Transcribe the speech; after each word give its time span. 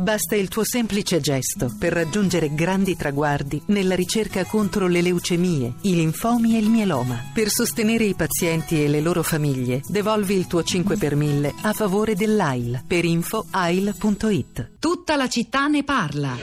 Basta 0.00 0.34
il 0.34 0.48
tuo 0.48 0.64
semplice 0.64 1.20
gesto 1.20 1.70
per 1.78 1.92
raggiungere 1.92 2.54
grandi 2.54 2.96
traguardi 2.96 3.60
nella 3.66 3.94
ricerca 3.94 4.46
contro 4.46 4.86
le 4.86 5.02
leucemie, 5.02 5.74
i 5.82 5.94
linfomi 5.94 6.56
e 6.56 6.58
il 6.58 6.70
mieloma. 6.70 7.22
Per 7.34 7.50
sostenere 7.50 8.04
i 8.04 8.14
pazienti 8.14 8.82
e 8.82 8.88
le 8.88 9.02
loro 9.02 9.22
famiglie, 9.22 9.82
devolvi 9.86 10.36
il 10.36 10.46
tuo 10.46 10.62
5 10.62 10.96
per 10.96 11.16
1000 11.16 11.52
a 11.60 11.74
favore 11.74 12.14
dell'AIL. 12.14 12.82
Per 12.86 13.04
info 13.04 13.44
AIL.it. 13.50 14.70
Tutta 14.78 15.16
la 15.16 15.28
città 15.28 15.66
ne 15.66 15.84
parla. 15.84 16.34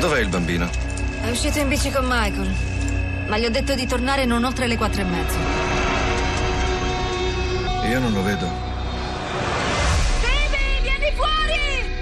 Dov'è 0.00 0.18
il 0.18 0.28
bambino? 0.28 0.68
È 1.22 1.30
uscito 1.30 1.60
in 1.60 1.68
bici 1.68 1.92
con 1.92 2.04
Michael, 2.04 2.52
ma 3.28 3.38
gli 3.38 3.44
ho 3.44 3.50
detto 3.50 3.76
di 3.76 3.86
tornare 3.86 4.24
non 4.24 4.42
oltre 4.42 4.66
le 4.66 4.76
quattro 4.76 5.02
e 5.02 5.04
mezzo. 5.04 5.38
Io 7.88 8.00
non 8.00 8.12
lo 8.12 8.22
vedo. 8.24 8.68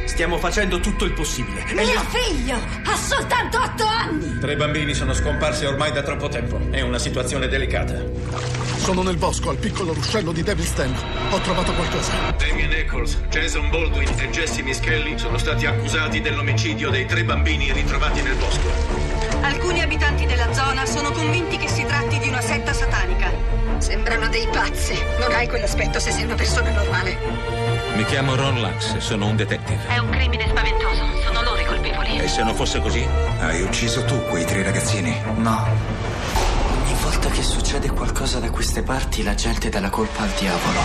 Stiamo 0.04 0.38
facendo 0.38 0.80
tutto 0.80 1.04
il 1.04 1.12
possibile. 1.12 1.64
Mio 1.74 1.82
io- 1.82 2.00
figlio 2.08 2.56
ha 2.56 2.96
soltanto 2.96 3.56
otto 3.60 3.84
anni! 3.86 4.38
Tre 4.40 4.56
bambini 4.56 4.92
sono 4.92 5.14
scomparsi 5.14 5.64
ormai 5.64 5.92
da 5.92 6.02
troppo 6.02 6.28
tempo. 6.28 6.58
È 6.70 6.80
una 6.80 6.98
situazione 6.98 7.46
delicata. 7.46 8.02
Sono 8.78 9.02
nel 9.02 9.16
bosco, 9.16 9.50
al 9.50 9.58
piccolo 9.58 9.92
ruscello 9.92 10.32
di 10.32 10.42
Devilston. 10.42 10.92
Ho 11.30 11.38
trovato 11.38 11.72
qualcosa. 11.72 12.34
Damien 12.36 12.72
Eccles, 12.72 13.16
Jason 13.28 13.70
Baldwin 13.70 14.08
e 14.18 14.28
Jesse 14.30 14.62
Mischelli 14.62 15.16
sono 15.18 15.38
stati 15.38 15.66
accusati 15.66 16.20
dell'omicidio 16.20 16.90
dei 16.90 17.06
tre 17.06 17.22
bambini 17.22 17.70
ritrovati 17.72 18.20
nel 18.20 18.34
bosco. 18.34 18.68
Alcuni 19.42 19.82
abitanti 19.82 20.26
della 20.26 20.52
zona 20.52 20.84
sono 20.84 21.12
convinti 21.12 21.58
che 21.58 21.68
si 21.68 21.84
tratti 21.84 22.18
di 22.18 22.28
una 22.28 22.40
setta 22.40 22.72
satanica. 22.72 23.37
Sembrano 23.78 24.28
dei 24.28 24.46
pazzi. 24.48 24.98
Non 25.20 25.32
hai 25.32 25.48
quell'aspetto 25.48 25.98
se 26.00 26.10
sei 26.10 26.24
una 26.24 26.34
persona 26.34 26.70
normale. 26.70 27.16
Mi 27.94 28.04
chiamo 28.04 28.34
Ron 28.34 28.60
Lux, 28.60 28.96
sono 28.98 29.26
un 29.26 29.36
detective. 29.36 29.86
È 29.88 29.98
un 29.98 30.10
crimine 30.10 30.46
spaventoso. 30.48 31.04
Sono 31.24 31.42
loro 31.42 31.60
i 31.60 31.64
colpevoli. 31.64 32.18
E 32.18 32.28
se 32.28 32.42
non 32.42 32.54
fosse 32.54 32.80
così? 32.80 33.06
Hai 33.40 33.62
ucciso 33.62 34.04
tu 34.04 34.20
quei 34.26 34.44
tre 34.44 34.62
ragazzini? 34.62 35.16
No. 35.36 35.66
Ogni 36.82 36.94
volta 37.02 37.28
che 37.30 37.42
succede 37.42 37.90
qualcosa 37.90 38.38
da 38.38 38.50
queste 38.50 38.82
parti, 38.82 39.22
la 39.22 39.34
gente 39.34 39.68
dà 39.68 39.80
la 39.80 39.90
colpa 39.90 40.22
al 40.22 40.30
diavolo. 40.38 40.84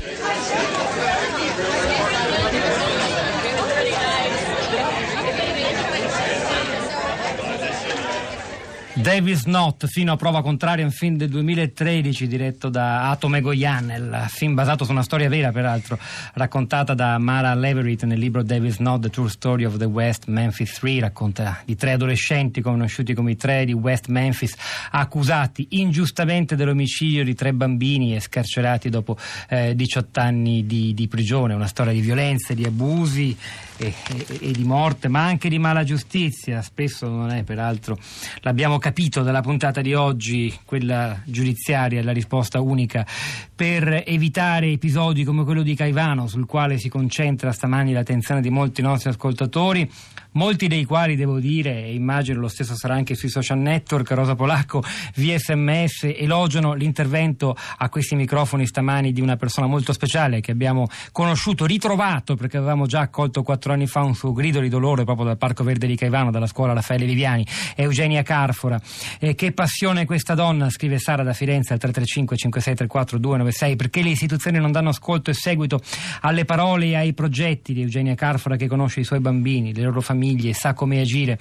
Davis 9.03 9.43
Not, 9.43 9.85
fino 9.87 10.13
a 10.13 10.15
prova 10.15 10.41
contraria, 10.41 10.85
un 10.85 10.91
film 10.91 11.17
del 11.17 11.27
2013 11.27 12.25
diretto 12.25 12.69
da 12.69 13.09
Atome 13.09 13.41
Goyan, 13.41 13.89
il 13.89 14.25
film 14.29 14.53
basato 14.53 14.85
su 14.85 14.91
una 14.91 15.03
storia 15.03 15.27
vera 15.27 15.51
peraltro, 15.51 15.99
raccontata 16.35 16.93
da 16.93 17.17
Mara 17.17 17.53
Leverett 17.53 18.03
nel 18.05 18.17
libro 18.17 18.43
Davis 18.43 18.77
Not, 18.77 19.01
The 19.01 19.09
True 19.09 19.27
Story 19.27 19.65
of 19.65 19.75
the 19.75 19.83
West 19.83 20.27
Memphis 20.27 20.79
3, 20.79 21.01
racconta 21.01 21.59
di 21.65 21.75
tre 21.75 21.91
adolescenti 21.91 22.61
conosciuti 22.61 23.13
come 23.13 23.31
i 23.31 23.35
tre 23.35 23.65
di 23.65 23.73
West 23.73 24.07
Memphis, 24.07 24.55
accusati 24.91 25.67
ingiustamente 25.71 26.55
dell'omicidio 26.55 27.25
di 27.25 27.35
tre 27.35 27.51
bambini 27.51 28.15
e 28.15 28.21
scarcerati 28.21 28.87
dopo 28.87 29.17
eh, 29.49 29.75
18 29.75 30.19
anni 30.21 30.65
di, 30.65 30.93
di 30.93 31.09
prigione, 31.09 31.53
una 31.53 31.67
storia 31.67 31.91
di 31.91 31.99
violenze, 31.99 32.55
di 32.55 32.63
abusi 32.63 33.35
e, 33.75 33.93
e- 34.15 34.39
e 34.39 34.51
di 34.53 34.63
morte, 34.63 35.09
ma 35.09 35.25
anche 35.25 35.49
di 35.49 35.59
mala 35.59 35.83
giustizia, 35.83 36.61
spesso 36.61 37.09
non 37.09 37.31
è 37.31 37.43
peraltro, 37.43 37.97
l'abbiamo 38.43 38.77
capito 38.77 38.91
dalla 39.23 39.41
puntata 39.41 39.81
di 39.81 39.94
oggi, 39.94 40.53
quella 40.66 41.19
giudiziaria, 41.25 42.03
la 42.03 42.11
risposta 42.11 42.61
unica, 42.61 43.05
per 43.53 44.03
evitare 44.05 44.67
episodi 44.67 45.23
come 45.23 45.44
quello 45.44 45.63
di 45.63 45.75
Caivano, 45.75 46.27
sul 46.27 46.45
quale 46.45 46.77
si 46.77 46.89
concentra 46.89 47.52
stamani 47.52 47.91
l'attenzione 47.91 48.39
di 48.39 48.49
molti 48.49 48.81
nostri 48.81 49.09
ascoltatori, 49.09 49.89
molti 50.34 50.67
dei 50.67 50.86
quali 50.86 51.16
devo 51.16 51.39
dire, 51.39 51.84
e 51.84 51.94
immagino 51.94 52.39
lo 52.39 52.48
stesso 52.48 52.76
sarà 52.76 52.95
anche 52.95 53.16
sui 53.16 53.30
social 53.30 53.58
network, 53.58 54.12
Rosa 54.12 54.36
Polacco, 54.36 54.84
via 55.16 55.38
sms, 55.38 56.14
elogiano 56.16 56.73
l'intervento 56.73 57.55
a 57.77 57.89
questi 57.89 58.16
microfoni 58.16 58.66
stamani 58.66 59.11
di 59.11 59.22
una 59.22 59.36
persona 59.36 59.67
molto 59.67 59.93
speciale 59.93 60.42
che 60.42 60.52
abbiamo 60.52 60.88
conosciuto, 61.11 61.66
ritrovato, 61.66 62.36
perché 62.36 62.58
avevamo 62.58 62.86
già 62.86 63.02
accolto 63.02 63.43
quattro 63.43 63.73
anni 63.73 63.88
fa 63.88 64.02
un 64.02 64.16
suo 64.16 64.32
grido 64.33 64.60
di 64.60 64.70
dolore 64.70 65.04
proprio 65.04 65.26
dal 65.26 65.38
Parco 65.38 65.64
Verde 65.64 65.88
di 65.88 65.95
Caivano, 65.95 66.32
dalla 66.32 66.48
scuola 66.48 66.73
Raffaele 66.73 67.05
Viviani, 67.05 67.45
Eugenia 67.76 68.22
Carfora. 68.23 68.80
Eh, 69.20 69.36
che 69.36 69.52
passione 69.52 70.05
questa 70.05 70.33
donna, 70.33 70.70
scrive 70.70 70.99
Sara 70.99 71.23
da 71.23 71.33
Firenze 71.33 71.73
al 71.73 71.80
335 71.80 72.38
5634 72.38 73.17
296, 73.17 73.76
perché 73.76 74.02
le 74.02 74.10
istituzioni 74.10 74.58
non 74.58 74.72
danno 74.72 74.89
ascolto 74.89 75.30
e 75.30 75.33
seguito 75.33 75.82
alle 76.22 76.45
parole 76.45 76.88
e 76.88 76.95
ai 76.95 77.14
progetti 77.14 77.73
di 77.73 77.82
Eugenia 77.82 78.16
Carfora 78.16 78.55
che 78.55 78.67
conosce 78.67 78.99
i 78.99 79.04
suoi 79.04 79.20
bambini, 79.20 79.73
le 79.73 79.83
loro 79.83 80.02
famiglie, 80.02 80.23
e 80.32 80.54
sa 80.54 80.73
come 80.73 81.00
agire 81.00 81.38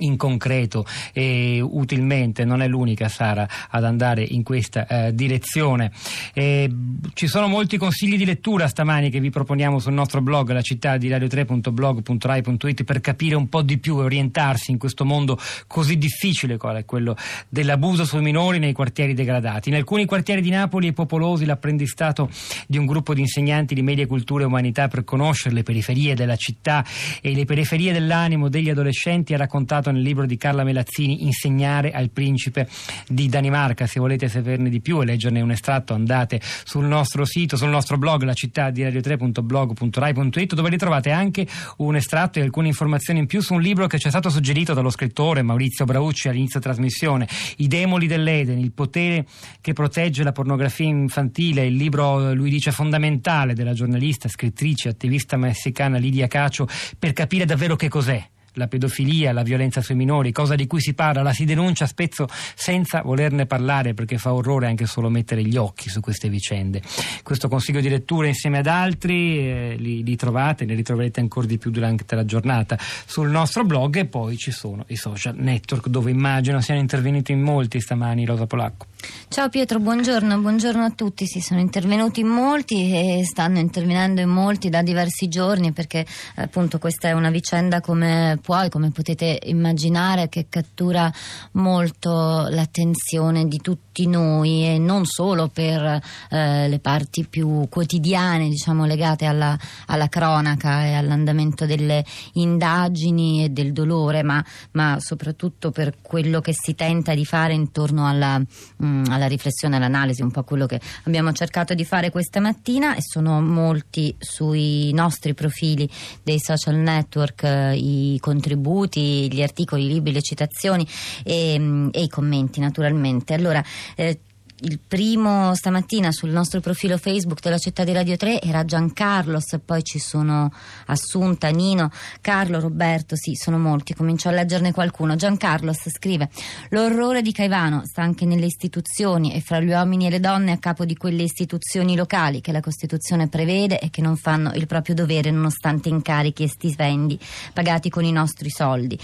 in 0.00 0.16
concreto 0.16 0.84
e 1.12 1.60
utilmente, 1.60 2.44
non 2.44 2.62
è 2.62 2.68
l'unica 2.68 3.08
Sara 3.08 3.48
ad 3.70 3.84
andare 3.84 4.22
in 4.22 4.42
questa 4.42 4.86
eh, 4.86 5.14
direzione. 5.14 5.90
Eh, 6.32 6.70
ci 7.14 7.26
sono 7.26 7.48
molti 7.48 7.76
consigli 7.76 8.16
di 8.16 8.24
lettura 8.24 8.68
stamani 8.68 9.10
che 9.10 9.20
vi 9.20 9.30
proponiamo 9.30 9.78
sul 9.78 9.92
nostro 9.92 10.20
blog, 10.20 10.50
la 10.50 10.62
città 10.62 10.96
di 10.96 11.08
radio3.blog.rai.it 11.08 12.84
per 12.84 13.00
capire 13.00 13.34
un 13.34 13.48
po' 13.48 13.62
di 13.62 13.78
più 13.78 13.98
e 14.00 14.04
orientarsi 14.04 14.70
in 14.70 14.78
questo 14.78 15.04
mondo 15.04 15.38
così 15.66 15.96
difficile 15.96 16.56
qual 16.56 16.76
è 16.76 16.84
quello 16.84 17.16
dell'abuso 17.48 18.04
sui 18.04 18.20
minori 18.20 18.58
nei 18.58 18.72
quartieri 18.72 19.14
degradati. 19.14 19.68
In 19.68 19.74
alcuni 19.74 20.06
quartieri 20.06 20.40
di 20.40 20.50
Napoli 20.50 20.88
è 20.88 20.92
popolosi 20.92 21.44
l'apprendistato 21.44 22.30
di 22.66 22.78
un 22.78 22.86
gruppo 22.86 23.14
di 23.14 23.20
insegnanti 23.20 23.74
di 23.74 23.82
media 23.82 24.06
cultura 24.06 24.44
e 24.44 24.46
umanità 24.46 24.88
per 24.88 25.04
conoscere 25.04 25.54
le 25.54 25.62
periferie 25.62 26.14
della 26.14 26.36
città 26.36 26.84
e 27.20 27.34
le 27.34 27.44
periferie 27.44 27.92
dell'animo 27.92 28.48
degli 28.48 28.70
adolescenti 28.70 29.34
ha 29.34 29.36
raccontato 29.36 29.89
nel 29.90 30.02
libro 30.02 30.26
di 30.26 30.36
Carla 30.36 30.64
Melazzini 30.64 31.24
Insegnare 31.24 31.90
al 31.92 32.10
principe 32.10 32.68
di 33.08 33.28
Danimarca. 33.28 33.86
Se 33.86 34.00
volete 34.00 34.28
saperne 34.28 34.68
di 34.68 34.80
più 34.80 35.00
e 35.00 35.04
leggerne 35.04 35.40
un 35.40 35.50
estratto 35.50 35.94
andate 35.94 36.40
sul 36.64 36.84
nostro 36.84 37.24
sito, 37.24 37.56
sul 37.56 37.68
nostro 37.68 37.98
blog 37.98 38.22
la 38.22 38.34
città 38.34 38.70
di 38.70 38.82
radio3.blog.rai.it 38.82 40.54
dove 40.54 40.68
ritrovate 40.68 41.10
anche 41.10 41.46
un 41.78 41.96
estratto 41.96 42.38
e 42.38 42.42
alcune 42.42 42.68
informazioni 42.68 43.20
in 43.20 43.26
più 43.26 43.40
su 43.40 43.54
un 43.54 43.60
libro 43.60 43.86
che 43.86 43.98
ci 43.98 44.06
è 44.06 44.10
stato 44.10 44.30
suggerito 44.30 44.74
dallo 44.74 44.90
scrittore 44.90 45.42
Maurizio 45.42 45.84
Braucci 45.84 46.28
all'inizio 46.28 46.60
trasmissione 46.60 47.28
I 47.58 47.68
demoli 47.68 48.06
dell'Eden, 48.06 48.58
il 48.58 48.72
potere 48.72 49.26
che 49.60 49.72
protegge 49.72 50.22
la 50.22 50.32
pornografia 50.32 50.86
infantile, 50.86 51.66
il 51.66 51.74
libro 51.74 52.32
lui 52.34 52.50
dice 52.50 52.70
fondamentale 52.70 53.54
della 53.54 53.72
giornalista, 53.72 54.28
scrittrice, 54.28 54.88
attivista 54.88 55.36
messicana 55.36 55.98
Lidia 55.98 56.26
Cacio 56.26 56.68
per 56.98 57.12
capire 57.12 57.44
davvero 57.44 57.76
che 57.76 57.88
cos'è 57.88 58.28
la 58.54 58.66
pedofilia, 58.66 59.32
la 59.32 59.42
violenza 59.42 59.80
sui 59.80 59.94
minori, 59.94 60.32
cosa 60.32 60.54
di 60.54 60.66
cui 60.66 60.80
si 60.80 60.94
parla, 60.94 61.22
la 61.22 61.32
si 61.32 61.44
denuncia 61.44 61.86
spesso 61.86 62.26
senza 62.54 63.02
volerne 63.02 63.46
parlare 63.46 63.94
perché 63.94 64.18
fa 64.18 64.32
orrore 64.32 64.66
anche 64.66 64.86
solo 64.86 65.08
mettere 65.10 65.42
gli 65.42 65.56
occhi 65.56 65.88
su 65.88 66.00
queste 66.00 66.28
vicende. 66.28 66.82
Questo 67.22 67.48
consiglio 67.48 67.80
di 67.80 67.88
lettura 67.88 68.26
insieme 68.26 68.58
ad 68.58 68.66
altri 68.66 69.38
eh, 69.38 69.76
li, 69.78 70.02
li 70.02 70.16
trovate, 70.16 70.64
ne 70.64 70.74
ritroverete 70.74 71.20
ancora 71.20 71.46
di 71.46 71.58
più 71.58 71.70
durante 71.70 72.14
la 72.14 72.24
giornata 72.24 72.78
sul 73.06 73.28
nostro 73.28 73.64
blog 73.64 73.96
e 73.96 74.06
poi 74.06 74.36
ci 74.36 74.50
sono 74.50 74.84
i 74.88 74.96
social 74.96 75.34
network 75.36 75.88
dove 75.88 76.10
immagino 76.10 76.60
siano 76.60 76.80
intervenuti 76.80 77.32
in 77.32 77.40
molti 77.40 77.80
stamani 77.80 78.24
Rosa 78.24 78.46
Polacco. 78.46 78.86
Ciao 79.32 79.48
Pietro, 79.48 79.78
buongiorno, 79.78 80.40
buongiorno 80.40 80.84
a 80.84 80.90
tutti. 80.90 81.24
Sì, 81.24 81.40
sono 81.40 81.60
intervenuti 81.60 82.18
in 82.18 82.26
molti 82.26 82.92
e 82.92 83.24
stanno 83.24 83.58
intervenendo 83.58 84.20
in 84.20 84.28
molti 84.28 84.68
da 84.70 84.82
diversi 84.82 85.28
giorni 85.28 85.70
perché 85.70 86.04
appunto 86.34 86.78
questa 86.78 87.08
è 87.08 87.12
una 87.12 87.30
vicenda 87.30 87.80
come 87.80 88.38
puoi, 88.42 88.68
come 88.68 88.90
potete 88.90 89.38
immaginare, 89.44 90.28
che 90.28 90.46
cattura 90.48 91.12
molto 91.52 92.48
l'attenzione 92.48 93.46
di 93.46 93.58
tutti 93.58 94.08
noi 94.08 94.66
e 94.66 94.78
non 94.78 95.06
solo 95.06 95.46
per 95.46 96.00
eh, 96.30 96.68
le 96.68 96.78
parti 96.80 97.24
più 97.24 97.68
quotidiane, 97.68 98.48
diciamo 98.48 98.84
legate 98.84 99.26
alla, 99.26 99.56
alla 99.86 100.08
cronaca 100.08 100.84
e 100.84 100.94
all'andamento 100.94 101.66
delle 101.66 102.04
indagini 102.32 103.44
e 103.44 103.50
del 103.50 103.72
dolore, 103.72 104.24
ma, 104.24 104.44
ma 104.72 104.98
soprattutto 104.98 105.70
per 105.70 105.98
quello 106.02 106.40
che 106.40 106.52
si 106.52 106.74
tenta 106.74 107.14
di 107.14 107.24
fare 107.24 107.54
intorno 107.54 108.08
alla 108.08 108.38
mh, 108.38 108.89
alla 109.08 109.26
riflessione, 109.26 109.76
all'analisi, 109.76 110.22
un 110.22 110.30
po' 110.30 110.42
quello 110.42 110.66
che 110.66 110.80
abbiamo 111.04 111.32
cercato 111.32 111.74
di 111.74 111.84
fare 111.84 112.10
questa 112.10 112.40
mattina 112.40 112.94
e 112.94 113.00
sono 113.02 113.40
molti 113.40 114.14
sui 114.18 114.92
nostri 114.92 115.34
profili 115.34 115.88
dei 116.22 116.38
social 116.38 116.76
network 116.76 117.42
eh, 117.44 117.76
i 117.76 118.18
contributi, 118.20 119.32
gli 119.32 119.42
articoli, 119.42 119.84
i 119.84 119.88
libri, 119.88 120.12
le 120.12 120.22
citazioni 120.22 120.86
e, 121.24 121.58
mh, 121.58 121.90
e 121.92 122.02
i 122.02 122.08
commenti 122.08 122.60
naturalmente. 122.60 123.34
Allora, 123.34 123.62
eh, 123.96 124.20
il 124.62 124.78
primo 124.78 125.54
stamattina 125.54 126.12
sul 126.12 126.30
nostro 126.30 126.60
profilo 126.60 126.98
Facebook 126.98 127.40
della 127.40 127.56
città 127.56 127.84
di 127.84 127.92
Radio 127.92 128.16
3 128.16 128.42
era 128.42 128.64
Giancarlos, 128.64 129.58
poi 129.64 129.82
ci 129.82 129.98
sono 129.98 130.52
Assunta, 130.86 131.48
Nino, 131.48 131.90
Carlo, 132.20 132.60
Roberto, 132.60 133.16
sì, 133.16 133.34
sono 133.34 133.58
molti, 133.58 133.94
comincio 133.94 134.28
a 134.28 134.32
leggerne 134.32 134.72
qualcuno. 134.72 135.16
Giancarlos 135.16 135.88
scrive: 135.88 136.28
L'orrore 136.70 137.22
di 137.22 137.32
Caivano 137.32 137.82
sta 137.84 138.02
anche 138.02 138.26
nelle 138.26 138.46
istituzioni 138.46 139.34
e 139.34 139.40
fra 139.40 139.60
gli 139.60 139.70
uomini 139.70 140.06
e 140.06 140.10
le 140.10 140.20
donne 140.20 140.52
a 140.52 140.58
capo 140.58 140.84
di 140.84 140.96
quelle 140.96 141.22
istituzioni 141.22 141.96
locali 141.96 142.40
che 142.42 142.52
la 142.52 142.60
Costituzione 142.60 143.28
prevede 143.28 143.78
e 143.78 143.88
che 143.88 144.02
non 144.02 144.16
fanno 144.16 144.52
il 144.52 144.66
proprio 144.66 144.94
dovere 144.94 145.30
nonostante 145.30 145.88
incarichi 145.88 146.42
e 146.42 146.48
stipendi 146.48 147.18
pagati 147.54 147.88
con 147.88 148.04
i 148.04 148.12
nostri 148.12 148.50
soldi. 148.50 148.98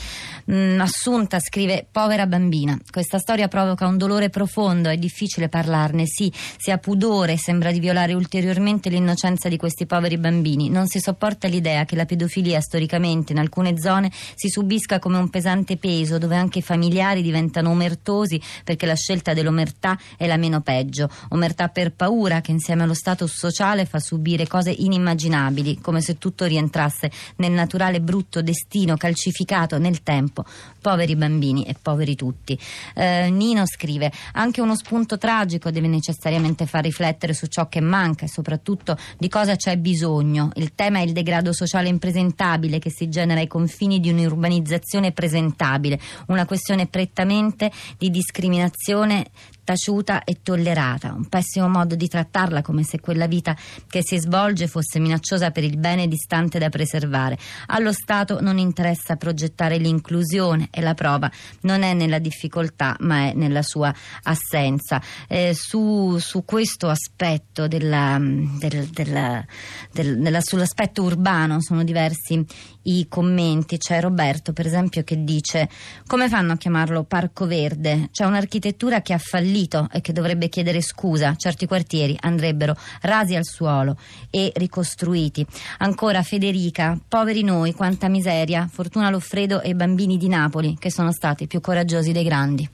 Mm, 0.51 0.81
Assunta 0.81 1.41
scrive: 1.41 1.87
Povera 1.91 2.27
bambina, 2.27 2.79
questa 2.91 3.19
storia 3.19 3.49
provoca 3.49 3.87
un 3.87 3.97
dolore 3.97 4.29
profondo, 4.29 4.91
è 4.91 4.97
difficile 4.97 5.45
difficile 5.47 5.49
parlarne, 5.49 6.05
sì, 6.07 6.33
si 6.57 6.71
ha 6.71 6.79
pudore, 6.79 7.37
sembra 7.37 7.71
di 7.71 7.81
violare 7.81 8.13
ulteriormente 8.13 8.91
l'innocenza 8.91 9.49
di 9.49 9.57
questi 9.57 9.87
poveri 9.87 10.19
bambini. 10.19 10.69
Non 10.69 10.87
si 10.87 11.01
sopporta 11.01 11.49
l'idea 11.49 11.85
che 11.85 11.97
la 11.97 12.05
pedofilia 12.05 12.61
storicamente 12.61 13.33
in 13.33 13.39
alcune 13.39 13.79
zone 13.79 14.11
si 14.35 14.49
subisca 14.49 14.99
come 14.99 15.19
un 15.19 15.31
pesante 15.31 15.77
peso, 15.77 16.19
dove 16.19 16.37
anche 16.37 16.59
i 16.59 16.63
familiari 16.63 17.23
diventano 17.23 17.71
omertosi 17.71 18.41
perché 18.65 18.87
la 18.87 18.95
scelta 18.95 19.33
dell'omertà 19.33 19.99
è 20.17 20.27
la 20.27 20.37
meno 20.37 20.61
peggio. 20.61 21.09
Omertà 21.31 21.69
per 21.69 21.93
paura 21.93 22.41
che 22.41 22.51
insieme 22.51 22.83
allo 22.83 22.95
status 22.95 23.33
sociale 23.37 23.87
fa 23.87 23.99
subire 23.99 24.47
cose 24.47 24.71
inimmaginabili, 24.71 25.81
come 25.81 26.01
se 26.01 26.19
tutto 26.19 26.45
rientrasse 26.45 27.11
nel 27.37 27.53
naturale 27.53 28.01
brutto 28.01 28.43
destino 28.43 28.97
calcificato 28.97 29.79
nel 29.79 30.03
tempo. 30.03 30.45
Poveri 30.81 31.17
bambini 31.17 31.65
e 31.65 31.75
poveri 31.81 32.15
tutti. 32.15 32.59
Eh, 32.95 33.31
Nino 33.31 33.67
scrive 33.67 34.13
anche 34.33 34.61
uno 34.61 34.77
spunto 34.77 35.19
tragico 35.19 35.36
tragico 35.37 35.71
deve 35.71 35.87
necessariamente 35.87 36.65
far 36.65 36.85
riflettere 36.85 37.35
su 37.35 37.47
ciò 37.47 37.69
che 37.69 37.81
manca 37.81 38.25
e 38.25 38.29
soprattutto 38.29 38.97
di 39.19 39.29
cosa 39.29 39.55
c'è 39.55 39.77
bisogno. 39.77 40.51
Il 40.55 40.75
tema 40.75 41.01
è 41.01 41.03
il 41.03 41.13
degrado 41.13 41.53
sociale 41.53 41.89
impresentabile 41.89 42.79
che 42.79 42.91
si 42.91 43.11
genera 43.11 43.41
ai 43.41 43.47
confini 43.47 44.01
di 44.01 44.09
un'urbanizzazione 44.09 45.13
presentabile, 45.13 46.01
una 46.29 46.47
questione 46.47 46.87
prettamente 46.87 47.71
di 47.99 48.09
discriminazione 48.09 49.27
taciuta 49.67 50.23
e 50.23 50.39
tollerata, 50.45 51.13
un 51.13 51.29
pessimo 51.29 51.69
modo 51.69 51.97
di 51.97 52.07
trattarla 52.07 52.63
come 52.63 52.85
se 52.85 53.01
quella 53.01 53.27
vita 53.27 53.57
che 53.89 54.01
si 54.01 54.17
svolge 54.17 54.69
fosse 54.69 55.01
minacciosa 55.01 55.51
per 55.51 55.65
il 55.65 55.77
bene 55.77 56.07
distante 56.07 56.61
da 56.61 56.69
preservare. 56.69 57.37
Allo 57.67 57.93
Stato 57.93 58.41
non 58.41 58.59
interessa 58.59 59.17
progettare 59.17 59.79
l'inclusione 59.79 60.69
e 60.71 60.81
la 60.83 60.95
prova 60.95 61.29
non 61.63 61.83
è 61.83 61.95
nella 61.95 62.21
difficoltà 62.21 62.97
ma 63.01 63.29
è 63.29 63.33
nella 63.35 63.63
sua 63.63 63.93
assenza. 64.23 65.03
Eh, 65.27 65.53
su, 65.53 66.17
su, 66.19 66.45
questo 66.45 66.89
aspetto 66.89 67.67
della, 67.67 68.19
del, 68.21 68.87
della, 68.87 69.45
del, 69.91 70.21
della, 70.21 70.41
sull'aspetto 70.41 71.03
urbano 71.03 71.61
sono 71.61 71.83
diversi 71.83 72.45
i 72.83 73.07
commenti. 73.09 73.79
C'è 73.79 74.01
Roberto 74.01 74.53
per 74.53 74.67
esempio 74.67 75.03
che 75.03 75.25
dice 75.25 75.69
come 76.07 76.29
fanno 76.29 76.53
a 76.53 76.57
chiamarlo 76.57 77.03
Parco 77.03 77.47
Verde? 77.47 78.11
C'è 78.13 78.25
un'architettura 78.25 79.03
che 79.03 79.13
ha 79.13 79.19
fallito 79.19 79.55
fallito 79.57 79.89
e 79.91 80.01
che 80.01 80.13
dovrebbe 80.13 80.49
chiedere 80.49 80.83
scusa. 80.83 81.35
Certi 81.37 81.67
quartieri 81.67 82.17
andrebbero 82.21 82.77
rasi 83.03 83.35
al 83.35 83.45
suolo 83.45 83.97
e 84.31 84.53
ricostruiti. 84.55 85.45
Ancora 85.79 86.23
Federica, 86.23 86.99
poveri 87.09 87.43
noi, 87.43 87.73
quanta 87.73 88.09
miseria. 88.09 88.69
Fortuna 88.71 89.11
Loffredo 89.11 89.63
e 89.63 89.71
i 89.71 89.75
bambini 89.75 90.19
di 90.19 90.29
Napoli 90.29 90.77
che 90.79 90.91
sono 90.91 91.13
stati 91.13 91.47
più 91.47 91.61
coraggiosi 91.61 92.13
dei 92.13 92.25
grandi. 92.25 92.69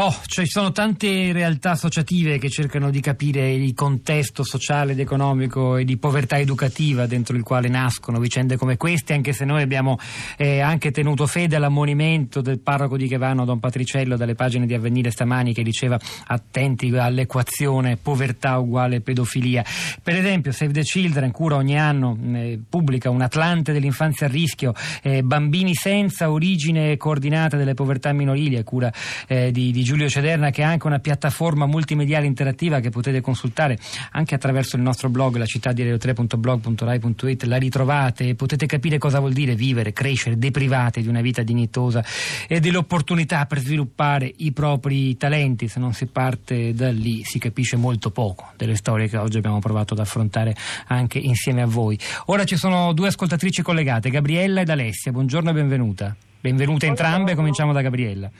Oh, 0.00 0.14
cioè 0.26 0.44
ci 0.44 0.52
sono 0.52 0.70
tante 0.70 1.32
realtà 1.32 1.72
associative 1.72 2.38
che 2.38 2.48
cercano 2.50 2.88
di 2.88 3.00
capire 3.00 3.50
il 3.50 3.74
contesto 3.74 4.44
sociale 4.44 4.92
ed 4.92 5.00
economico 5.00 5.76
e 5.76 5.84
di 5.84 5.96
povertà 5.96 6.38
educativa 6.38 7.06
dentro 7.06 7.36
il 7.36 7.42
quale 7.42 7.66
nascono 7.66 8.20
vicende 8.20 8.56
come 8.56 8.76
queste, 8.76 9.12
anche 9.14 9.32
se 9.32 9.44
noi 9.44 9.60
abbiamo 9.60 9.98
eh, 10.36 10.60
anche 10.60 10.92
tenuto 10.92 11.26
fede 11.26 11.56
all'ammonimento 11.56 12.40
del 12.42 12.60
parroco 12.60 12.96
di 12.96 13.08
Chevano, 13.08 13.44
Don 13.44 13.58
Patriciello, 13.58 14.16
dalle 14.16 14.36
pagine 14.36 14.66
di 14.66 14.74
Avvenire 14.74 15.10
stamani 15.10 15.52
che 15.52 15.64
diceva 15.64 15.98
attenti 16.26 16.96
all'equazione 16.96 17.96
povertà 17.96 18.56
uguale 18.56 19.00
pedofilia. 19.00 19.64
Per 20.00 20.14
esempio 20.14 20.52
Save 20.52 20.74
the 20.74 20.82
Children 20.82 21.32
cura 21.32 21.56
ogni 21.56 21.76
anno, 21.76 22.16
eh, 22.34 22.60
pubblica 22.68 23.10
un 23.10 23.22
Atlante 23.22 23.72
dell'infanzia 23.72 24.28
a 24.28 24.30
rischio, 24.30 24.74
eh, 25.02 25.24
bambini 25.24 25.74
senza 25.74 26.30
origine 26.30 26.96
coordinata 26.96 27.56
delle 27.56 27.74
povertà 27.74 28.12
minorili 28.12 28.54
a 28.54 28.62
cura 28.62 28.92
eh, 29.26 29.50
di, 29.50 29.72
di 29.72 29.86
Giulio 29.88 30.10
Cederna 30.10 30.50
che 30.50 30.62
ha 30.62 30.68
anche 30.68 30.86
una 30.86 30.98
piattaforma 30.98 31.64
multimediale 31.64 32.26
interattiva 32.26 32.78
che 32.78 32.90
potete 32.90 33.22
consultare 33.22 33.78
anche 34.10 34.34
attraverso 34.34 34.76
il 34.76 34.82
nostro 34.82 35.08
blog 35.08 35.36
la 35.36 35.46
città 35.46 35.72
di 35.72 35.82
radio3.blog.rai.it 35.82 37.44
la 37.44 37.56
ritrovate 37.56 38.28
e 38.28 38.34
potete 38.34 38.66
capire 38.66 38.98
cosa 38.98 39.18
vuol 39.18 39.32
dire 39.32 39.54
vivere, 39.54 39.94
crescere 39.94 40.36
deprivati 40.36 41.00
di 41.00 41.08
una 41.08 41.22
vita 41.22 41.40
dignitosa 41.40 42.04
e 42.46 42.60
dell'opportunità 42.60 43.46
per 43.46 43.60
sviluppare 43.60 44.30
i 44.36 44.52
propri 44.52 45.16
talenti. 45.16 45.68
Se 45.68 45.80
non 45.80 45.94
si 45.94 46.04
parte 46.04 46.74
da 46.74 46.90
lì 46.90 47.24
si 47.24 47.38
capisce 47.38 47.76
molto 47.76 48.10
poco 48.10 48.52
delle 48.58 48.76
storie 48.76 49.08
che 49.08 49.16
oggi 49.16 49.38
abbiamo 49.38 49.58
provato 49.58 49.94
ad 49.94 50.00
affrontare 50.00 50.54
anche 50.88 51.18
insieme 51.18 51.62
a 51.62 51.66
voi. 51.66 51.98
Ora 52.26 52.44
ci 52.44 52.56
sono 52.56 52.92
due 52.92 53.08
ascoltatrici 53.08 53.62
collegate 53.62 54.10
Gabriella 54.10 54.60
ed 54.60 54.68
Alessia. 54.68 55.12
Buongiorno 55.12 55.48
e 55.48 55.52
benvenuta. 55.54 56.14
Benvenute 56.40 56.84
entrambe 56.84 57.34
cominciamo 57.34 57.72
da 57.72 57.80
Gabriella 57.80 58.30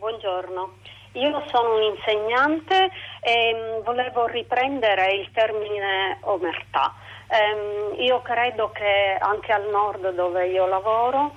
Buongiorno. 0.00 0.76
Io 1.12 1.42
sono 1.48 1.74
un 1.74 1.82
insegnante 1.82 2.90
e 3.20 3.52
mm, 3.54 3.84
volevo 3.84 4.24
riprendere 4.28 5.12
il 5.12 5.30
termine 5.30 6.16
omertà. 6.22 6.94
Um, 7.28 8.00
io 8.00 8.22
credo 8.22 8.70
che 8.70 9.18
anche 9.20 9.52
al 9.52 9.68
nord 9.68 10.14
dove 10.14 10.46
io 10.48 10.64
lavoro 10.64 11.34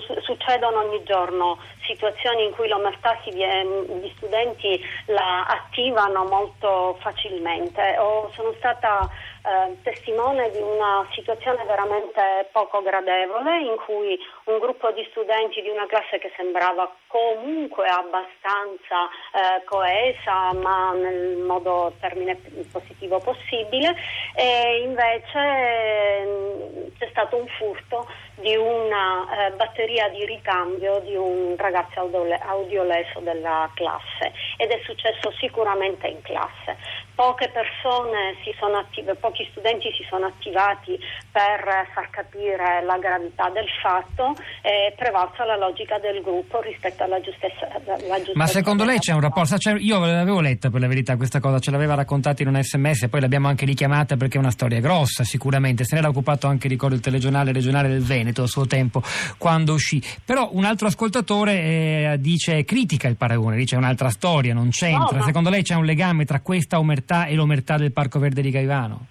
succedono 0.00 0.80
ogni 0.80 1.02
giorno 1.04 1.58
situazioni 1.86 2.44
in 2.44 2.52
cui 2.52 2.68
l'omertà 2.68 3.18
gli 3.24 4.12
studenti 4.16 4.80
la 5.06 5.44
attivano 5.44 6.24
molto 6.24 6.96
facilmente. 7.00 7.96
O 7.98 8.30
sono 8.34 8.52
stata 8.58 9.08
eh, 9.42 9.76
testimone 9.82 10.50
di 10.50 10.60
una 10.60 11.06
situazione 11.12 11.64
veramente 11.64 12.48
poco 12.52 12.80
gradevole 12.82 13.60
in 13.60 13.76
cui 13.84 14.18
un 14.44 14.58
gruppo 14.58 14.90
di 14.92 15.06
studenti 15.10 15.60
di 15.62 15.68
una 15.68 15.86
classe 15.86 16.18
che 16.18 16.32
sembrava 16.36 16.90
comunque 17.08 17.86
abbastanza 17.86 19.10
eh, 19.34 19.64
coesa 19.64 20.52
ma 20.54 20.92
nel 20.92 21.38
modo 21.38 21.92
termine 22.00 22.36
positivo 22.70 23.18
possibile 23.18 23.94
e 24.34 24.82
invece 24.82 26.24
mh, 26.24 26.98
c'è 26.98 27.08
stato 27.10 27.36
un 27.36 27.46
furto 27.58 28.06
di 28.36 28.56
una 28.56 29.46
eh, 29.46 29.50
batteria 29.52 30.08
di 30.08 30.24
ricambio 30.24 31.00
di 31.00 31.14
un 31.14 31.54
ragazzo 31.56 32.10
audioleso 32.40 33.20
della 33.20 33.70
classe 33.74 34.32
ed 34.56 34.70
è 34.70 34.80
successo 34.84 35.30
sicuramente 35.38 36.06
in 36.08 36.20
classe. 36.22 36.76
Poche 37.14 37.50
persone 37.52 38.36
si 38.42 38.54
sono 38.58 38.78
attive, 38.78 39.14
pochi 39.14 39.46
studenti 39.50 39.92
si 39.92 40.04
sono 40.08 40.26
attivati 40.26 40.98
per 41.30 41.88
far 41.92 42.08
capire 42.10 42.82
la 42.84 42.96
gravità 42.98 43.50
del 43.50 43.66
fatto 43.82 44.34
e 44.62 44.94
prevalsa 44.96 45.44
la 45.44 45.56
logica 45.56 45.98
del 45.98 46.22
gruppo 46.22 46.60
rispetto 46.60 47.04
alla 47.04 47.20
giustezza. 47.20 47.68
Alla 47.68 48.16
giustezza 48.16 48.32
Ma 48.34 48.46
secondo 48.46 48.84
lei 48.84 48.98
c'è 48.98 49.12
un 49.12 49.20
rapporto? 49.20 49.58
Cioè, 49.58 49.74
io 49.78 50.00
l'avevo 50.00 50.40
letta 50.40 50.70
per 50.70 50.80
la 50.80 50.88
verità 50.88 51.16
questa 51.16 51.38
cosa, 51.38 51.58
ce 51.58 51.70
l'aveva 51.70 51.94
raccontata 51.94 52.42
in 52.42 52.48
un 52.48 52.62
sms 52.62 53.02
e 53.02 53.08
poi 53.08 53.20
l'abbiamo 53.20 53.48
anche 53.48 53.66
richiamata 53.66 54.16
perché 54.16 54.38
è 54.38 54.40
una 54.40 54.50
storia 54.50 54.80
grossa 54.80 55.22
sicuramente, 55.22 55.84
se 55.84 55.94
ne 55.94 56.00
era 56.00 56.08
occupato 56.08 56.46
anche 56.46 56.66
ricordo 56.66 56.94
il 56.94 57.02
telegiornale 57.02 57.52
regionale 57.52 57.88
del 57.88 58.02
Veneto 58.02 58.42
a 58.44 58.46
suo 58.46 58.66
tempo 58.66 59.02
quando 59.36 59.74
uscì. 59.74 60.02
Però 60.24 60.48
un 60.52 60.64
altro 60.64 60.86
ascoltatore 60.86 61.52
eh, 61.60 62.16
dice 62.18 62.64
critica 62.64 63.06
il 63.08 63.16
paragone, 63.16 63.56
dice 63.56 63.76
un'altra 63.76 64.08
storia, 64.08 64.54
non 64.54 64.70
c'entra. 64.70 65.10
No, 65.12 65.18
ma... 65.18 65.24
Secondo 65.24 65.50
lei 65.50 65.62
c'è 65.62 65.74
un 65.74 65.84
legame 65.84 66.24
tra 66.24 66.40
questa 66.40 66.78
omertà 66.78 67.01
e 67.26 67.34
l'omertà 67.34 67.76
del 67.76 67.92
Parco 67.92 68.18
Verde 68.18 68.42
di 68.42 68.50
Caivano? 68.50 69.06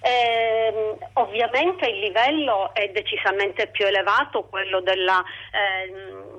Eh, 0.00 0.96
ovviamente 1.14 1.88
il 1.88 2.00
livello 2.00 2.74
è 2.74 2.90
decisamente 2.92 3.68
più 3.68 3.86
elevato, 3.86 4.44
quello 4.44 4.80
della, 4.80 5.22
eh, 5.52 6.31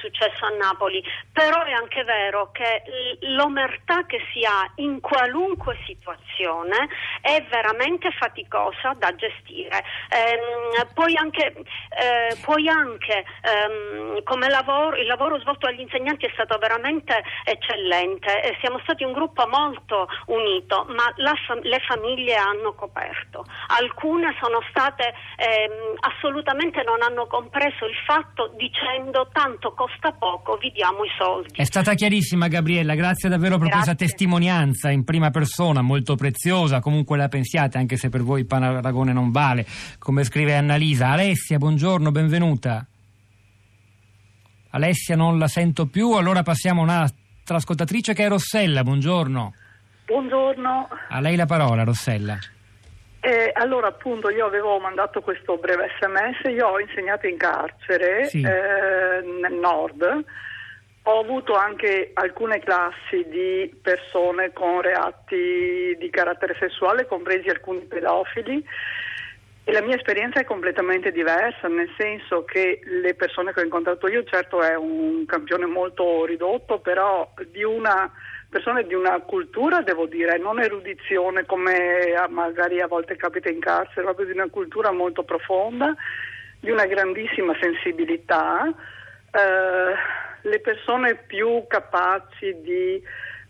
successo 0.00 0.44
a 0.44 0.50
Napoli, 0.50 1.02
però 1.32 1.62
è 1.64 1.72
anche 1.72 2.04
vero 2.04 2.50
che 2.52 2.82
l'omertà 3.20 4.04
che 4.06 4.20
si 4.32 4.44
ha 4.44 4.70
in 4.76 5.00
qualunque 5.00 5.78
situazione 5.86 6.88
è 7.20 7.44
veramente 7.48 8.10
faticosa 8.12 8.94
da 8.96 9.14
gestire. 9.14 9.84
Eh, 10.10 10.86
puoi 10.94 11.16
anche, 11.16 11.54
eh, 11.54 12.36
puoi 12.42 12.68
anche 12.68 13.24
ehm, 13.42 14.22
come 14.22 14.48
lavoro, 14.48 14.96
il 14.96 15.06
lavoro 15.06 15.38
svolto 15.40 15.66
dagli 15.66 15.80
insegnanti 15.80 16.26
è 16.26 16.30
stato 16.32 16.58
veramente 16.58 17.22
eccellente, 17.44 18.56
siamo 18.60 18.78
stati 18.82 19.04
un 19.04 19.12
gruppo 19.12 19.46
molto 19.46 20.08
unito, 20.26 20.86
ma 20.88 21.12
la, 21.16 21.34
le 21.62 21.80
famiglie 21.80 22.34
hanno 22.34 22.74
coperto. 22.74 23.44
Alcune 23.78 24.34
sono 24.40 24.60
state 24.68 25.14
ehm, 25.36 25.96
assolutamente 26.00 26.82
non 26.82 27.02
hanno 27.02 27.26
compreso 27.26 27.86
il 27.86 27.96
fatto 28.04 28.48
dicendo 28.54 29.28
tanto 29.32 29.45
tanto 29.46 29.72
costa 29.74 30.10
poco 30.10 30.56
vi 30.56 30.72
diamo 30.72 31.04
i 31.04 31.08
soldi. 31.16 31.54
È 31.54 31.64
stata 31.64 31.94
chiarissima 31.94 32.48
Gabriella, 32.48 32.96
grazie 32.96 33.28
davvero 33.28 33.58
per 33.58 33.68
Grazie. 33.68 33.94
questa 33.94 33.94
testimonianza 33.94 34.90
in 34.90 35.04
prima 35.04 35.30
persona, 35.30 35.82
molto 35.82 36.16
preziosa, 36.16 36.80
comunque 36.80 37.16
la 37.16 37.28
pensiate, 37.28 37.78
anche 37.78 37.96
se 37.96 38.08
per 38.08 38.22
voi 38.22 38.40
il 38.40 38.46
paragone 38.46 39.12
non 39.12 39.30
vale, 39.30 39.64
come 39.98 40.24
scrive 40.24 40.56
Annalisa. 40.56 41.10
Alessia, 41.10 41.58
buongiorno, 41.58 42.10
benvenuta. 42.10 42.84
Alessia 44.70 45.14
non 45.14 45.38
la 45.38 45.48
sento 45.48 45.86
più, 45.86 46.12
allora 46.12 46.42
passiamo 46.42 46.80
a 46.80 46.84
un'altra 46.84 47.56
ascoltatrice 47.56 48.14
che 48.14 48.24
è 48.24 48.28
Rossella, 48.28 48.82
buongiorno. 48.82 49.54
Buongiorno. 50.06 50.88
A 51.08 51.20
lei 51.20 51.36
la 51.36 51.46
parola, 51.46 51.84
Rossella. 51.84 52.36
Eh, 53.26 53.50
allora, 53.54 53.88
appunto, 53.88 54.30
io 54.30 54.46
avevo 54.46 54.78
mandato 54.78 55.20
questo 55.20 55.56
breve 55.56 55.90
sms, 55.98 56.48
io 56.54 56.68
ho 56.68 56.78
insegnato 56.78 57.26
in 57.26 57.36
carcere 57.36 58.26
Sì. 58.26 58.40
eh, 58.40 59.20
nel 59.20 59.52
nord, 59.52 60.24
ho 61.02 61.18
avuto 61.18 61.54
anche 61.54 62.12
alcune 62.14 62.60
classi 62.60 63.26
di 63.26 63.76
persone 63.82 64.52
con 64.52 64.80
reati 64.80 65.96
di 65.98 66.08
carattere 66.08 66.54
sessuale, 66.60 67.06
compresi 67.06 67.48
alcuni 67.48 67.80
pedofili, 67.80 68.64
e 69.64 69.72
la 69.72 69.82
mia 69.82 69.96
esperienza 69.96 70.38
è 70.38 70.44
completamente 70.44 71.10
diversa, 71.10 71.66
nel 71.66 71.92
senso 71.98 72.44
che 72.44 72.78
le 72.84 73.14
persone 73.14 73.52
che 73.52 73.58
ho 73.58 73.64
incontrato 73.64 74.06
io, 74.06 74.22
certo 74.22 74.62
è 74.62 74.76
un 74.76 75.26
campione 75.26 75.66
molto 75.66 76.24
ridotto, 76.26 76.78
però 76.78 77.28
di 77.50 77.64
una 77.64 78.08
persone 78.48 78.84
di 78.84 78.94
una 78.94 79.20
cultura, 79.20 79.82
devo 79.82 80.06
dire, 80.06 80.38
non 80.38 80.60
erudizione 80.60 81.44
come 81.44 82.14
a- 82.14 82.28
magari 82.28 82.80
a 82.80 82.86
volte 82.86 83.16
capita 83.16 83.50
in 83.50 83.60
carcere, 83.60 84.02
proprio 84.02 84.26
di 84.26 84.32
una 84.32 84.48
cultura 84.48 84.92
molto 84.92 85.24
profonda, 85.24 85.94
di 86.60 86.70
una 86.70 86.86
grandissima 86.86 87.54
sensibilità, 87.60 88.66
eh, 88.66 89.94
le 90.42 90.60
persone 90.60 91.16
più 91.26 91.64
capaci 91.66 92.60
di 92.62 93.02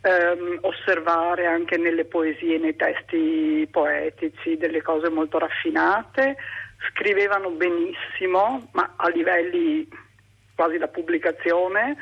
ehm, 0.03 0.59
osservare 0.63 1.47
anche 1.47 1.77
nelle 1.77 2.05
poesie, 2.05 2.59
nei 2.59 2.77
testi 2.77 3.67
poetici, 3.71 4.57
delle 4.57 4.83
cose 4.83 5.11
molto 5.11 5.39
raffinate, 5.39 6.37
scrivevano 6.91 7.51
benissimo, 7.51 8.69
ma 8.73 8.95
a 8.97 9.09
livelli 9.09 9.89
quasi 10.55 10.79
da 10.79 10.89
pubblicazione, 10.89 11.97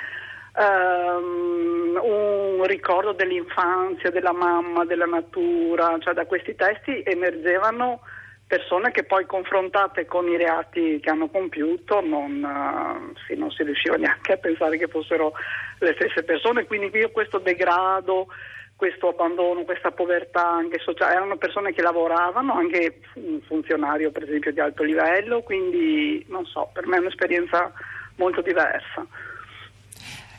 ehm, 0.57 1.99
un 2.03 2.65
ricordo 2.65 3.13
dell'infanzia, 3.13 4.11
della 4.11 4.33
mamma, 4.33 4.85
della 4.85 5.07
natura, 5.07 5.97
cioè 6.01 6.15
da 6.15 6.27
questi 6.27 6.55
testi 6.55 7.03
emergevano 7.05 8.01
persone 8.47 8.91
che 8.91 9.05
poi 9.05 9.25
confrontate 9.27 10.05
con 10.07 10.29
i 10.29 10.37
reati 10.37 11.01
che 11.01 11.11
hanno 11.11 11.29
compiuto 11.29 12.01
non, 12.01 12.45
eh, 12.45 13.19
sì, 13.27 13.37
non 13.37 13.51
si 13.51 13.63
riusciva 13.63 13.97
neanche 13.97 14.33
a 14.33 14.37
pensare 14.37 14.77
che 14.77 14.87
fossero 14.87 15.33
le 15.79 15.95
stesse 15.99 16.23
persone, 16.23 16.67
quindi 16.67 16.97
io 16.97 17.11
questo 17.11 17.39
degrado, 17.39 18.29
questo 18.77 19.09
abbandono, 19.09 19.65
questa 19.65 19.93
povertà 19.93 20.47
anche 20.47 20.79
sociale, 20.79 21.15
erano 21.15 21.37
persone 21.37 21.73
che 21.73 21.83
lavoravano, 21.83 22.55
anche 22.55 23.01
un 23.15 23.41
funzionario 23.43 24.11
per 24.11 24.25
esempio 24.25 24.53
di 24.53 24.61
alto 24.61 24.83
livello, 24.83 25.43
quindi 25.43 26.25
non 26.29 26.45
so, 26.45 26.71
per 26.73 26.87
me 26.87 26.97
è 26.97 27.01
un'esperienza 27.01 27.73
molto 28.17 28.41
diversa. 28.43 29.07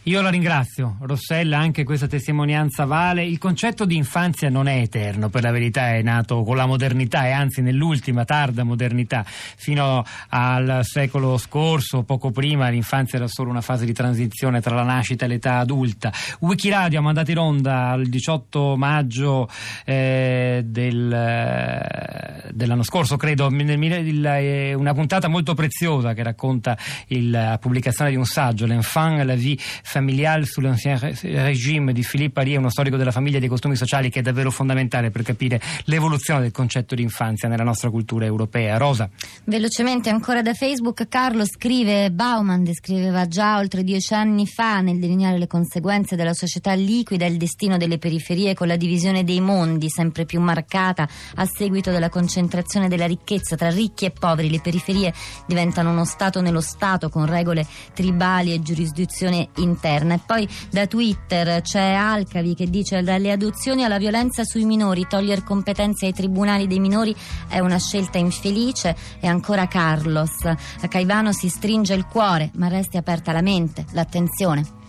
Io 0.07 0.21
la 0.21 0.29
ringrazio, 0.29 0.97
Rossella, 0.99 1.57
anche 1.57 1.83
questa 1.83 2.05
testimonianza 2.05 2.85
vale. 2.85 3.25
Il 3.25 3.39
concetto 3.39 3.85
di 3.85 3.95
infanzia 3.95 4.51
non 4.51 4.67
è 4.67 4.77
eterno, 4.77 5.29
per 5.29 5.41
la 5.41 5.49
verità 5.49 5.95
è 5.95 6.03
nato 6.03 6.43
con 6.43 6.55
la 6.55 6.67
modernità 6.67 7.25
e 7.25 7.31
anzi 7.31 7.63
nell'ultima 7.63 8.23
tarda 8.23 8.63
modernità. 8.63 9.25
Fino 9.25 10.05
al 10.29 10.81
secolo 10.83 11.39
scorso, 11.39 12.03
poco 12.03 12.29
prima, 12.29 12.69
l'infanzia 12.69 13.17
era 13.17 13.27
solo 13.27 13.49
una 13.49 13.61
fase 13.61 13.85
di 13.85 13.93
transizione 13.93 14.61
tra 14.61 14.75
la 14.75 14.83
nascita 14.83 15.25
e 15.25 15.27
l'età 15.27 15.57
adulta. 15.57 16.13
Wikiradio 16.41 16.99
ha 16.99 17.01
mandato 17.01 17.31
in 17.31 17.39
onda 17.39 17.95
il 17.95 18.07
18 18.07 18.77
maggio 18.77 19.49
eh, 19.85 20.61
del, 20.63 21.11
eh, 21.11 22.51
dell'anno 22.51 22.83
scorso, 22.83 23.17
credo, 23.17 23.49
eh, 23.49 24.73
una 24.75 24.93
puntata 24.93 25.27
molto 25.27 25.55
preziosa 25.55 26.13
che 26.13 26.21
racconta 26.21 26.77
il- 27.07 27.31
la 27.31 27.57
pubblicazione 27.59 28.11
di 28.11 28.17
un 28.17 28.25
saggio, 28.25 28.67
L'enfant 28.67 29.23
la 29.23 29.33
vie 29.33 29.57
familiale 29.95 30.43
sull'ancien 30.43 30.99
régime 30.99 31.93
di 31.93 32.01
Philippe 32.01 32.41
Arie, 32.41 32.57
uno 32.57 32.69
storico 32.69 32.97
della 32.97 33.11
famiglia 33.11 33.37
e 33.37 33.39
dei 33.39 33.47
costumi 33.47 33.77
sociali 33.77 34.09
che 34.09 34.19
è 34.19 34.21
davvero 34.21 34.51
fondamentale 34.51 35.09
per 35.09 35.21
capire 35.21 35.61
l'evoluzione 35.85 36.41
del 36.41 36.51
concetto 36.51 36.95
di 36.95 37.01
infanzia 37.01 37.47
nella 37.47 37.63
nostra 37.63 37.89
cultura 37.89 38.25
europea. 38.25 38.75
Rosa. 38.75 39.09
Velocemente 39.45 40.09
ancora 40.09 40.41
da 40.41 40.53
Facebook, 40.53 41.07
Carlo 41.07 41.45
scrive: 41.45 42.11
Bauman 42.11 42.65
descriveva 42.65 43.25
già 43.29 43.57
oltre 43.57 43.83
dieci 43.83 44.13
anni 44.13 44.45
fa 44.47 44.81
nel 44.81 44.99
delineare 44.99 45.37
le 45.37 45.47
conseguenze 45.47 46.17
della 46.17 46.33
società 46.33 46.73
liquida 46.73 47.25
il 47.25 47.37
destino 47.37 47.77
delle 47.77 47.97
periferie 47.97 48.53
con 48.53 48.67
la 48.67 48.75
divisione 48.75 49.23
dei 49.23 49.39
mondi 49.39 49.87
sempre 49.89 50.25
più 50.25 50.41
marcata 50.41 51.07
a 51.35 51.45
seguito 51.45 51.89
della 51.89 52.09
concentrazione 52.09 52.89
della 52.89 53.07
ricchezza 53.07 53.55
tra 53.55 53.69
ricchi 53.69 54.03
e 54.03 54.11
poveri. 54.11 54.49
Le 54.49 54.59
periferie 54.59 55.13
diventano 55.47 55.91
uno 55.91 56.03
Stato 56.03 56.41
nello 56.41 56.61
Stato 56.61 57.07
con 57.07 57.25
regole 57.25 57.65
tribali 57.93 58.51
e 58.51 58.61
giurisdizione 58.61 59.47
interna. 59.55 59.83
E 60.15 60.19
poi 60.25 60.47
da 60.71 60.87
Twitter 60.87 61.61
c'è 61.61 61.93
Alcavi 61.93 62.55
che 62.55 62.69
dice: 62.69 63.03
dalle 63.03 63.31
adozioni 63.31 63.83
alla 63.83 63.97
violenza 63.97 64.43
sui 64.43 64.65
minori, 64.65 65.05
togliere 65.07 65.43
competenze 65.43 66.07
ai 66.07 66.13
tribunali 66.13 66.67
dei 66.67 66.79
minori 66.79 67.15
è 67.47 67.59
una 67.59 67.77
scelta 67.77 68.17
infelice. 68.17 68.95
E 69.19 69.27
ancora 69.27 69.67
Carlos. 69.67 70.43
A 70.45 70.87
Caivano 70.87 71.31
si 71.31 71.49
stringe 71.49 71.93
il 71.93 72.05
cuore, 72.05 72.51
ma 72.55 72.67
resti 72.67 72.97
aperta 72.97 73.31
la 73.31 73.41
mente, 73.41 73.85
l'attenzione. 73.91 74.83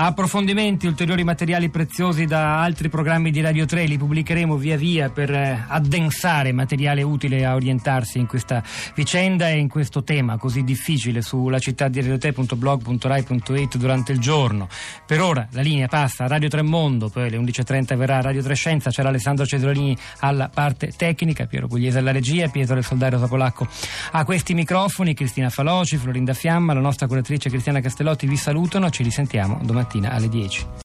Approfondimenti, 0.00 0.86
ulteriori 0.86 1.24
materiali 1.24 1.70
preziosi 1.70 2.24
da 2.24 2.62
altri 2.62 2.88
programmi 2.88 3.32
di 3.32 3.40
Radio 3.40 3.66
3 3.66 3.84
li 3.86 3.98
pubblicheremo 3.98 4.56
via 4.56 4.76
via 4.76 5.10
per 5.10 5.28
eh, 5.28 5.64
addensare 5.66 6.52
materiale 6.52 7.02
utile 7.02 7.44
a 7.44 7.56
orientarsi 7.56 8.20
in 8.20 8.28
questa 8.28 8.62
vicenda 8.94 9.48
e 9.48 9.58
in 9.58 9.68
questo 9.68 10.04
tema 10.04 10.38
così 10.38 10.62
difficile 10.62 11.20
sulla 11.20 11.58
città 11.58 11.88
di 11.88 12.00
radio3.blog.rai.it 12.00 13.76
durante 13.76 14.12
il 14.12 14.20
giorno. 14.20 14.68
Per 15.04 15.20
ora 15.20 15.48
la 15.50 15.62
linea 15.62 15.88
passa 15.88 16.24
a 16.24 16.28
Radio 16.28 16.48
3 16.48 16.62
Mondo, 16.62 17.08
poi 17.08 17.26
alle 17.26 17.36
11.30 17.36 17.96
verrà 17.96 18.20
Radio 18.20 18.40
3 18.40 18.54
Scienza, 18.54 18.90
c'era 18.90 19.08
Alessandro 19.08 19.46
Cesolini 19.46 19.96
alla 20.20 20.48
parte 20.48 20.92
tecnica, 20.96 21.46
Piero 21.46 21.66
Pugliese 21.66 21.98
alla 21.98 22.12
regia, 22.12 22.46
Pietro 22.46 22.74
del 22.74 22.84
Soldario 22.84 23.18
Sapolacco 23.18 23.66
a 24.12 24.24
questi 24.24 24.54
microfoni, 24.54 25.12
Cristina 25.12 25.50
Faloci, 25.50 25.96
Florinda 25.96 26.34
Fiamma, 26.34 26.72
la 26.72 26.78
nostra 26.78 27.08
curatrice 27.08 27.50
Cristiana 27.50 27.80
Castellotti 27.80 28.28
vi 28.28 28.36
salutano, 28.36 28.90
ci 28.90 29.02
risentiamo 29.02 29.58
domattina 29.88 30.10
alle 30.10 30.28
10. 30.28 30.76